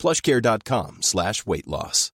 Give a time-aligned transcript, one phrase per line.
[0.00, 2.12] plushcare.com slash weight loss.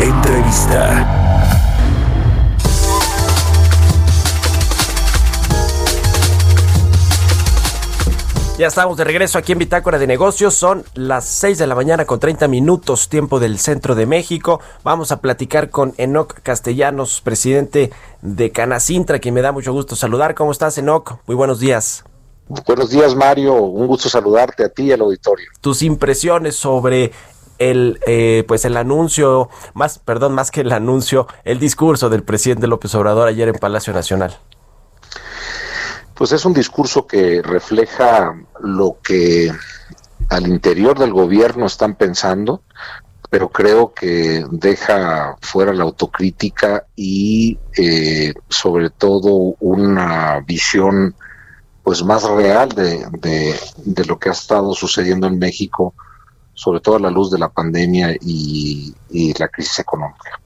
[0.00, 1.28] Entrevista.
[8.58, 10.54] Ya estamos de regreso aquí en Bitácora de Negocios.
[10.54, 14.60] Son las 6 de la mañana con 30 minutos, tiempo del centro de México.
[14.82, 20.34] Vamos a platicar con Enoc Castellanos, presidente de Canacintra, quien me da mucho gusto saludar.
[20.34, 21.18] ¿Cómo estás, Enoc?
[21.26, 22.04] Muy buenos días.
[22.48, 23.54] Buenos días, Mario.
[23.54, 25.48] Un gusto saludarte a ti y al auditorio.
[25.60, 27.12] Tus impresiones sobre
[27.58, 32.68] el eh, pues el anuncio más perdón más que el anuncio el discurso del presidente
[32.68, 34.38] López Obrador ayer en Palacio Nacional
[36.14, 39.50] pues es un discurso que refleja lo que
[40.28, 42.62] al interior del gobierno están pensando
[43.28, 51.14] pero creo que deja fuera la autocrítica y eh, sobre todo una visión
[51.88, 55.94] pues más real de, de, lo que ha estado sucediendo en México,
[56.52, 58.92] sobre todo a la luz de la pandemia y,
[59.38, 60.38] la crisis económica.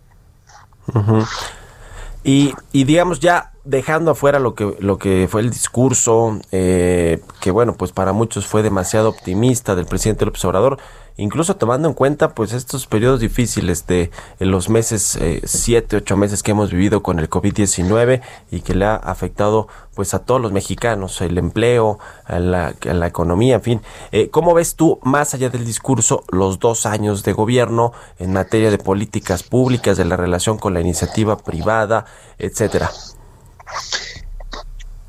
[2.23, 7.53] y, y, digamos ya dejando afuera lo que lo que fue el discurso eh, que
[7.53, 10.79] bueno pues para muchos fue demasiado optimista del presidente López Obrador
[11.17, 16.43] incluso tomando en cuenta pues estos periodos difíciles de los meses, eh, siete, ocho meses
[16.43, 20.53] que hemos vivido con el COVID-19 y que le ha afectado pues a todos los
[20.53, 23.83] mexicanos, el empleo, a la, la economía, en fin.
[24.11, 28.71] Eh, ¿Cómo ves tú, más allá del discurso, los dos años de gobierno en materia
[28.71, 32.07] de políticas públicas, de la relación con la iniciativa privada,
[32.39, 32.91] etcétera?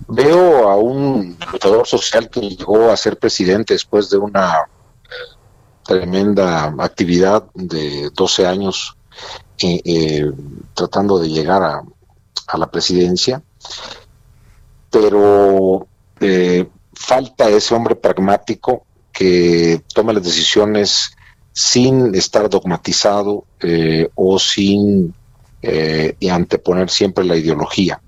[0.07, 4.67] Veo a un luchador social que llegó a ser presidente después de una
[5.83, 8.95] tremenda actividad de 12 años
[9.59, 10.31] eh, eh,
[10.73, 11.83] tratando de llegar a,
[12.57, 13.41] la presidencia,
[14.91, 15.87] pero
[16.19, 21.15] eh, falta ese hombre pragmático que tome las decisiones
[21.51, 23.45] sin estar dogmatizado
[24.13, 25.15] o sin
[26.29, 27.99] anteponer siempre la ideología.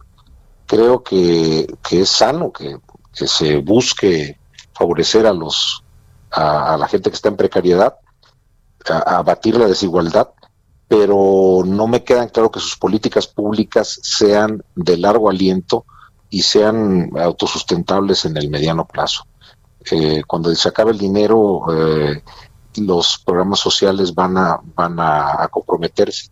[0.65, 2.77] Creo que, es sano que
[3.13, 4.37] se busque
[4.73, 5.83] favorecer a los
[6.35, 7.95] a, la gente que está en precariedad,
[8.89, 10.29] a, abatir la desigualdad,
[10.87, 15.85] pero no me quedan claro que sus políticas públicas sean de largo aliento
[16.29, 19.25] y sean autosustentables en el mediano plazo.
[19.91, 22.23] Eh, cuando se acabe el dinero, eh,
[22.77, 26.29] los programas sociales van a, van a, comprometerse.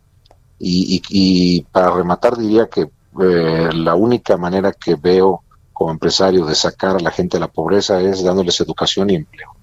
[0.59, 2.89] Y, para rematar diría que
[3.21, 5.43] eh, la única manera que veo
[5.73, 9.53] como empresario de sacar a la gente de la pobreza es dándoles educación y empleo.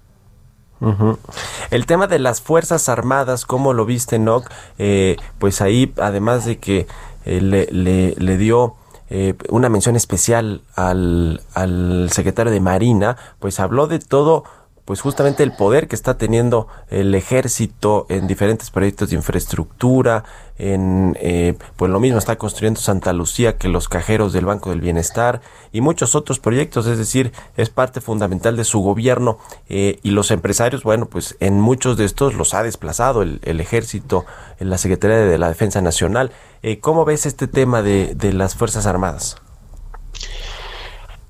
[1.71, 4.50] El tema de las Fuerzas Armadas, ¿cómo lo viste, Nock?
[4.78, 6.87] Eh, pues ahí, además de que
[7.27, 8.77] eh, le, le, dio
[9.10, 14.44] eh, una mención especial al, al secretario de Marina, pues habló de todo
[14.84, 20.24] pues justamente el poder que está teniendo el ejército en diferentes proyectos de infraestructura,
[20.58, 24.80] en eh, pues lo mismo está construyendo Santa Lucía que los cajeros del Banco del
[24.80, 25.41] Bienestar
[25.72, 30.30] y muchos otros proyectos, es decir, es parte fundamental de su gobierno eh, y los
[30.30, 34.24] empresarios, bueno, pues en muchos de estos los ha desplazado el, ejército,
[34.58, 36.32] en la Secretaría de la Defensa Nacional.
[36.62, 39.36] Eh, ¿Cómo ves este tema de, de las Fuerzas Armadas?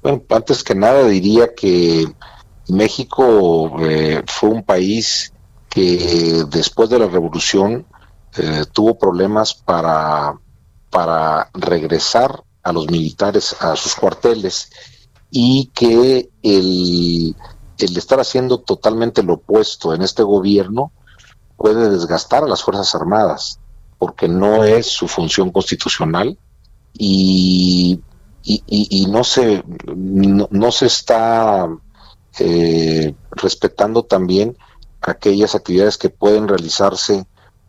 [0.02, 2.06] Bueno, antes que nada diría que
[2.72, 5.32] México eh, fue un país
[5.69, 7.86] que después de la revolución
[8.36, 10.34] eh, tuvo problemas para,
[10.91, 14.70] para regresar a los militares a sus cuarteles
[15.30, 17.36] y que el,
[17.78, 20.92] el estar haciendo totalmente lo opuesto en este gobierno
[21.56, 23.60] puede desgastar a las Fuerzas Armadas
[23.98, 26.39] porque no es su función constitucional
[26.92, 28.00] y,
[28.42, 31.68] y, no, se, no se está
[32.38, 34.56] eh, respetando también
[35.00, 37.27] aquellas actividades que pueden realizarse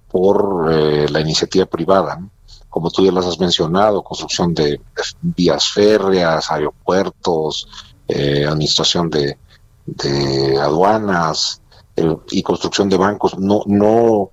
[0.10, 2.20] por eh, la iniciativa privada,
[2.70, 4.80] como tú ya las has mencionado, construcción de,
[5.22, 7.68] vías férreas, aeropuertos,
[8.08, 9.38] eh, administración de,
[10.62, 11.62] aduanas
[12.30, 13.38] y construcción de bancos.
[13.38, 14.32] No, no,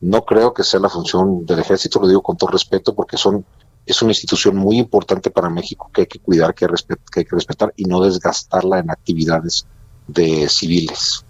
[0.00, 3.44] no creo que sea la función del ejército, lo digo con todo respeto, porque son
[3.86, 7.72] es una institución muy importante para México que hay que cuidar, que, hay que respetar
[7.76, 9.66] y no desgastarla en actividades
[10.08, 11.24] de civiles.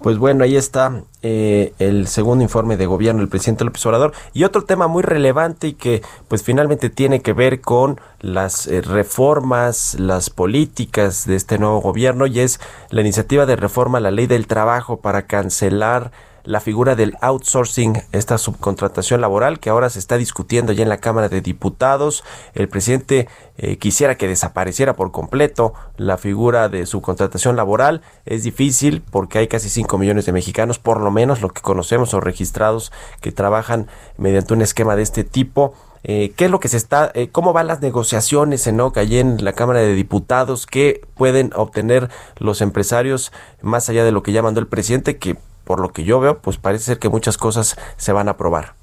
[0.00, 4.12] Pues bueno, ahí está eh, el segundo informe de gobierno del presidente López Obrador.
[4.34, 8.82] Y otro tema muy relevante y que pues finalmente tiene que ver con las eh,
[8.82, 12.60] reformas, las políticas de este nuevo gobierno y es
[12.90, 16.12] la iniciativa de reforma a la ley del trabajo para cancelar
[16.44, 20.98] la figura del outsourcing, esta subcontratación laboral que ahora se está discutiendo ya en la
[20.98, 22.22] Cámara de Diputados.
[22.54, 28.02] El presidente eh, quisiera que desapareciera por completo la figura de subcontratación laboral.
[28.26, 32.12] Es difícil porque hay casi 5 millones de mexicanos, por lo menos lo que conocemos
[32.12, 32.92] o registrados,
[33.22, 33.88] que trabajan
[34.18, 35.74] mediante un esquema de este tipo.
[36.06, 39.18] Eh, ¿Qué es lo que se está, eh, cómo van las negociaciones en OCA allí
[39.18, 40.66] en la Cámara de Diputados?
[40.66, 43.32] ¿Qué pueden obtener los empresarios
[43.62, 45.16] más allá de lo que ya mandó el presidente?
[45.16, 48.32] Que por lo que yo veo, pues parece ser que muchas cosas se van a
[48.32, 48.74] aprobar.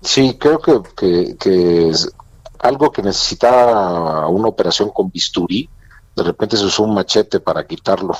[0.00, 2.12] Sí, creo que, que, es
[2.58, 5.68] algo que necesitaba una operación con bisturí,
[6.14, 8.14] de repente se usó un machete para quitarlo.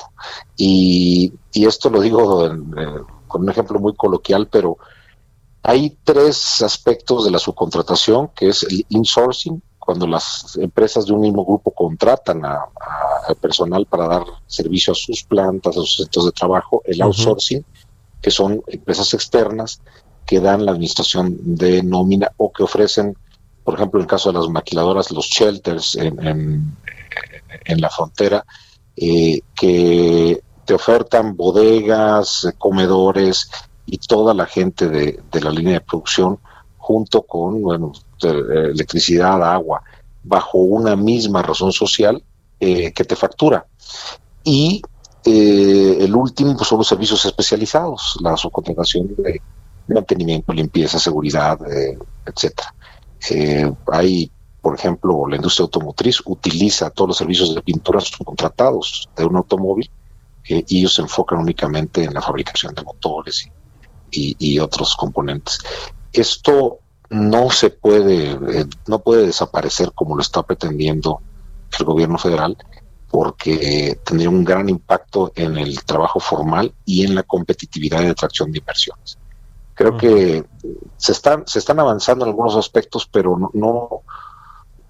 [0.57, 2.49] Y, y esto lo digo
[3.27, 4.77] con un ejemplo muy coloquial, pero
[5.61, 11.21] hay tres aspectos de la subcontratación, que es el insourcing, cuando las empresas de un
[11.21, 12.65] mismo grupo contratan a,
[13.39, 17.63] personal para dar servicio a sus plantas, a sus centros de trabajo, el outsourcing,
[18.21, 19.81] que son empresas externas
[20.25, 23.15] que dan la administración de nómina o que ofrecen,
[23.63, 26.75] por ejemplo, en el caso de las maquiladoras, los shelters en,
[27.65, 28.45] en, la frontera,
[28.95, 33.49] eh, que te ofertan bodegas, comedores
[33.85, 36.39] y toda la gente de, de la línea de producción
[36.77, 39.81] junto con bueno, electricidad, agua,
[40.25, 42.21] bajo una misma razón social
[42.59, 43.65] eh, que te factura.
[44.43, 44.81] Y
[45.23, 49.41] eh, el último pues, son los servicios especializados, la subcontratación de
[49.87, 52.73] mantenimiento, limpieza, seguridad, eh, etcétera.
[53.91, 54.31] hay,
[54.61, 59.89] por ejemplo, la industria automotriz utiliza todos los servicios de pintura subcontratados de un automóvil
[60.47, 63.49] y ellos se enfocan únicamente en la fabricación de motores
[64.11, 65.59] y, y otros componentes.
[66.13, 66.79] Esto
[67.09, 71.21] no se puede, eh, no puede desaparecer como lo está pretendiendo
[71.77, 72.57] el gobierno federal,
[73.09, 78.51] porque tendría un gran impacto en el trabajo formal y en la competitividad y atracción
[78.51, 79.17] de inversiones.
[79.73, 80.43] Creo que
[80.95, 83.89] se están, se están avanzando en algunos aspectos, pero no,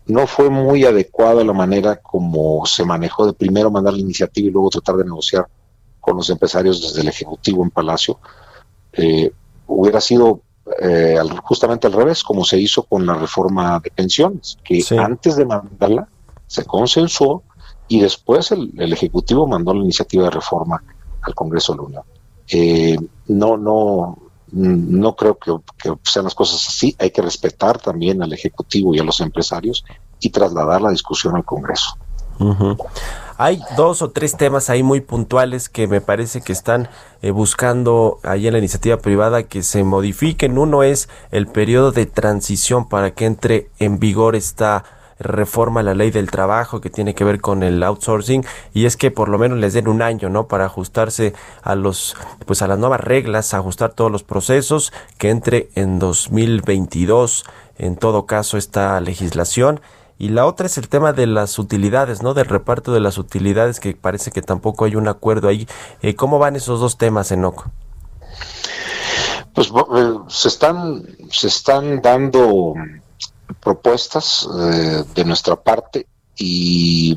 [0.05, 4.51] no, fue muy adecuada la manera como se manejó de primero mandar la iniciativa y
[4.51, 5.47] luego tratar de negociar
[5.99, 8.19] con los empresarios desde el Ejecutivo en Palacio.
[8.93, 9.31] Eh,
[9.65, 10.41] hubiera sido
[10.81, 15.45] eh, justamente al revés, como se hizo con la reforma de pensiones, que antes de
[15.45, 16.07] mandarla
[16.47, 17.43] se consensuó
[17.87, 20.81] y después el, Ejecutivo mandó la iniciativa de reforma
[21.21, 22.03] al Congreso de la Unión.
[22.49, 22.97] Eh,
[23.27, 24.17] no, no,
[24.51, 25.51] no creo que,
[26.03, 26.95] sean las cosas así.
[26.97, 29.85] Hay que respetar también al Ejecutivo y a los empresarios
[30.19, 31.97] y trasladar la discusión al Congreso.
[33.37, 36.87] Hay dos o tres temas ahí muy puntuales que me parece que están
[37.21, 40.57] eh, buscando ahí en la iniciativa privada que se modifiquen.
[40.57, 44.85] Uno es el periodo de transición para que entre en vigor esta
[45.19, 48.97] reforma a la ley del trabajo que tiene que ver con el outsourcing y es
[48.97, 50.47] que por lo menos les den un año, ¿no?
[50.47, 52.15] Para ajustarse a los
[52.45, 57.45] pues a las nuevas reglas, ajustar todos los procesos que entre en 2022
[57.77, 59.79] en todo caso esta legislación
[60.17, 62.33] y la otra es el tema de las utilidades, ¿no?
[62.33, 65.67] Del reparto de las utilidades, que parece que tampoco hay un acuerdo ahí.
[66.01, 67.71] Eh, ¿Cómo van esos dos temas, Enoco?
[69.53, 72.73] Pues eh, se están, se están dando
[73.59, 76.07] propuestas eh, de nuestra parte
[76.37, 77.15] y,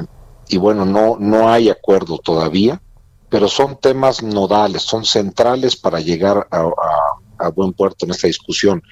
[0.58, 2.80] bueno, no, no hay acuerdo todavía,
[3.28, 8.82] pero son temas nodales, son centrales para llegar a buen puerto en esta discusión.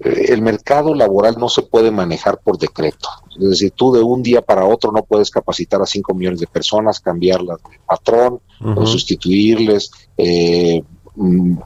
[0.00, 3.08] El mercado laboral no se puede manejar por decreto.
[3.38, 6.46] Es decir, tú de un día para otro no puedes capacitar a 5 millones de
[6.46, 10.82] personas, cambiarlas de patrón, o sustituirles, eh,
[11.16, 11.58] mm,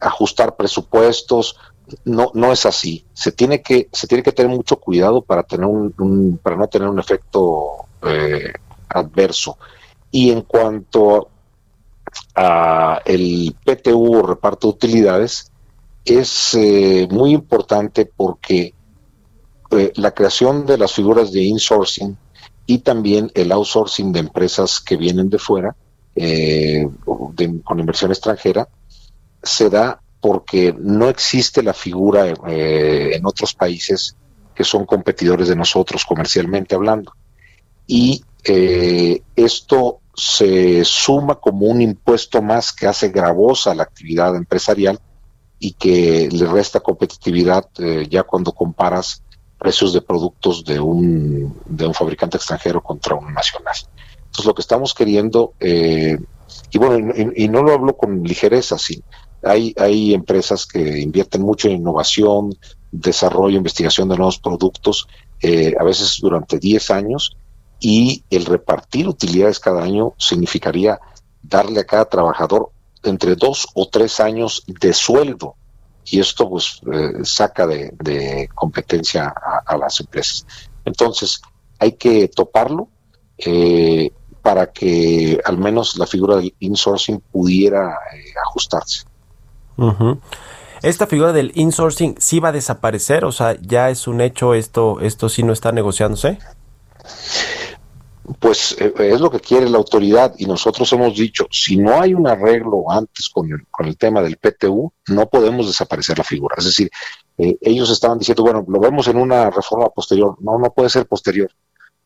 [0.00, 1.56] ajustar presupuestos.
[2.04, 3.04] No, no es así.
[3.12, 6.88] Se tiene que, se tiene que tener mucho cuidado para tener un, para no tener
[6.88, 8.52] un efecto eh,
[8.88, 9.56] adverso.
[10.10, 11.28] Y en cuanto
[12.34, 15.51] a el PTU o reparto de utilidades,
[16.04, 18.74] es eh, muy importante porque
[19.70, 22.16] eh, la creación de las figuras de insourcing
[22.66, 25.74] y también el outsourcing de empresas que vienen de fuera
[26.14, 28.68] eh, con inversión extranjera
[29.42, 34.14] se da porque no existe la figura en otros países
[34.54, 37.12] que son competidores de nosotros comercialmente hablando.
[37.88, 38.22] Y
[39.34, 45.00] esto se suma como un impuesto más que hace gravosa la actividad empresarial
[45.64, 49.22] y que le resta competitividad eh, ya cuando comparas
[49.56, 53.76] precios de productos de un, de un fabricante extranjero contra un nacional.
[54.16, 56.18] Entonces lo que estamos queriendo eh,
[56.72, 59.04] Y bueno, y, no lo hablo con ligereza, sí.
[59.44, 62.52] Hay, hay empresas que invierten mucho en innovación,
[62.90, 65.06] desarrollo, investigación de nuevos productos,
[65.40, 67.36] eh, a veces durante 10 años,
[67.78, 70.98] y el repartir utilidades cada año significaría
[71.40, 72.72] darle a cada trabajador
[73.02, 75.54] entre dos o tres años de sueldo.
[76.04, 79.32] Y esto pues eh, saca de, competencia
[79.66, 80.46] a, las empresas.
[80.84, 81.40] Entonces
[81.78, 82.88] hay que toparlo
[83.38, 84.10] eh,
[84.42, 89.04] para que al menos la figura del insourcing pudiera eh, ajustarse.
[90.82, 95.00] Esta figura del insourcing sí va a desaparecer, o sea, ya es un hecho, esto,
[95.00, 96.38] esto sí no está negociándose
[98.38, 102.14] pues eh, es lo que quiere la autoridad y nosotros hemos dicho, si no hay
[102.14, 106.54] un arreglo antes con el, con el tema del PTU, no podemos desaparecer la figura.
[106.58, 106.90] Es decir,
[107.38, 110.36] eh, ellos estaban diciendo, bueno, lo vemos en una reforma posterior.
[110.40, 111.50] No, no puede ser posterior,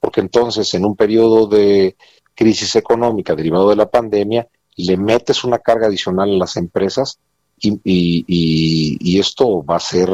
[0.01, 1.97] porque entonces en un periodo de
[2.35, 7.19] crisis económica derivado de la pandemia, le metes una carga adicional a las empresas
[7.59, 10.11] y, y, esto va a hacer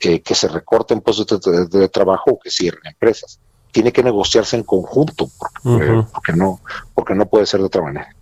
[0.00, 3.40] eh, que se recorten puestos de, de trabajo o que cierren empresas
[3.72, 5.28] tiene que negociarse en conjunto,
[5.62, 6.60] porque, no,
[6.94, 8.14] porque no puede ser de otra manera.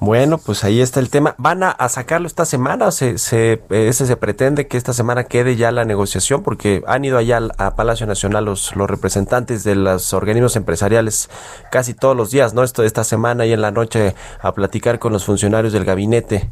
[0.00, 1.34] Bueno, pues ahí está el tema.
[1.38, 2.90] ¿Van a, sacarlo esta semana?
[2.90, 6.42] ¿Se, se, ese se pretende que esta semana quede ya la negociación?
[6.42, 11.30] Porque han ido allá a Palacio Nacional los, los representantes de los organismos empresariales
[11.70, 12.64] casi todos los días, ¿no?
[12.64, 16.50] Esto esta semana y en la noche a platicar con los funcionarios del gabinete.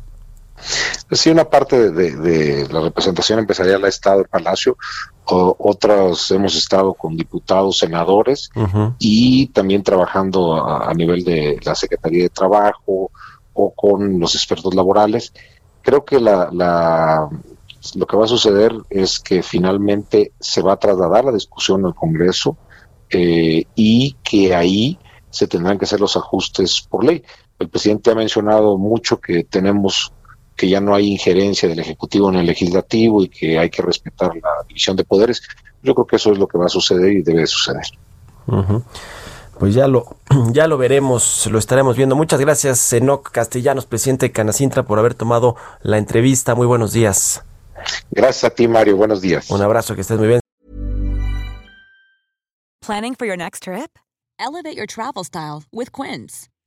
[1.11, 4.77] Sí, una parte de, la representación empresarial ha estado en Palacio,
[5.25, 8.51] otras hemos estado con diputados, senadores
[8.99, 13.11] y también trabajando a, nivel de la Secretaría de Trabajo
[13.55, 15.33] o con los expertos laborales.
[15.83, 17.29] Creo que la,
[17.95, 21.95] lo que va a suceder es que finalmente se va a trasladar la discusión al
[21.95, 22.57] Congreso
[23.11, 24.99] eh, y que ahí
[25.31, 27.23] se tendrán que hacer los ajustes por ley.
[27.59, 30.13] El presidente ha mencionado mucho que tenemos
[30.57, 34.35] que ya no hay injerencia del Ejecutivo en el Legislativo y que hay que respetar
[34.37, 35.43] la división de poderes.
[35.83, 37.85] Yo creo que eso es lo que va a suceder y debe suceder.
[39.59, 40.17] Pues ya lo,
[40.53, 42.17] ya lo veremos, lo estaremos viendo.
[42.17, 46.55] Muchas gracias, Enoc Castellanos, presidente de Canacintra, por haber tomado la entrevista.
[46.55, 47.43] Muy buenos días.
[48.11, 48.97] Gracias a ti, Mario.
[48.97, 49.51] Buenos días.
[49.51, 50.41] Un abrazo, que estés muy bien.
[52.85, 53.99] Planning for your next trip?
[54.39, 56.49] Elevate your travel style with Quince.